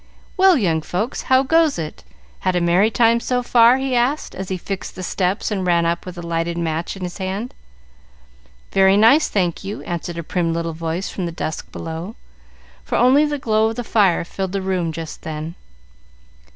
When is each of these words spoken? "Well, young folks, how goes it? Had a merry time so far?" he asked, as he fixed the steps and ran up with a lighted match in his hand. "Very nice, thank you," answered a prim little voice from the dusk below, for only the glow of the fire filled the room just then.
"Well, 0.35 0.57
young 0.57 0.81
folks, 0.81 1.21
how 1.29 1.43
goes 1.43 1.77
it? 1.77 2.03
Had 2.39 2.55
a 2.55 2.59
merry 2.59 2.89
time 2.89 3.19
so 3.19 3.43
far?" 3.43 3.77
he 3.77 3.95
asked, 3.95 4.33
as 4.33 4.49
he 4.49 4.57
fixed 4.57 4.95
the 4.95 5.03
steps 5.03 5.51
and 5.51 5.63
ran 5.63 5.85
up 5.85 6.07
with 6.07 6.17
a 6.17 6.23
lighted 6.25 6.57
match 6.57 6.95
in 6.97 7.03
his 7.03 7.19
hand. 7.19 7.53
"Very 8.71 8.97
nice, 8.97 9.27
thank 9.29 9.63
you," 9.63 9.83
answered 9.83 10.17
a 10.17 10.23
prim 10.23 10.53
little 10.53 10.73
voice 10.73 11.09
from 11.09 11.27
the 11.27 11.31
dusk 11.31 11.71
below, 11.71 12.15
for 12.83 12.95
only 12.95 13.25
the 13.25 13.37
glow 13.37 13.69
of 13.69 13.75
the 13.75 13.83
fire 13.83 14.23
filled 14.25 14.53
the 14.53 14.61
room 14.63 14.91
just 14.91 15.21
then. 15.21 15.53